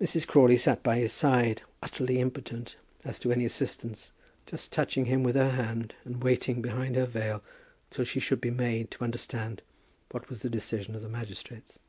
Mrs. 0.00 0.26
Crawley 0.26 0.56
sat 0.56 0.82
by 0.82 0.96
his 0.96 1.12
side, 1.12 1.60
utterly 1.82 2.20
impotent 2.20 2.76
as 3.04 3.18
to 3.18 3.30
any 3.30 3.44
assistance, 3.44 4.12
just 4.46 4.72
touching 4.72 5.04
him 5.04 5.22
with 5.22 5.34
her 5.36 5.50
hand, 5.50 5.94
and 6.06 6.22
waiting 6.24 6.62
behind 6.62 6.96
her 6.96 7.04
veil 7.04 7.42
till 7.90 8.06
she 8.06 8.18
should 8.18 8.40
be 8.40 8.50
made 8.50 8.90
to 8.92 9.04
understand 9.04 9.60
what 10.10 10.30
was 10.30 10.40
the 10.40 10.48
decision 10.48 10.94
of 10.94 11.02
the 11.02 11.08
magistrates. 11.10 11.80